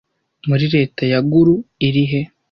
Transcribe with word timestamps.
Muri 0.47 0.65
Leta 0.75 1.03
ya 1.11 1.19
Guru 1.31 1.55
irihe 1.87 2.21